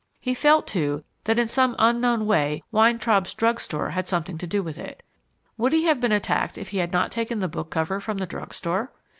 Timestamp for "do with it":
4.47-5.03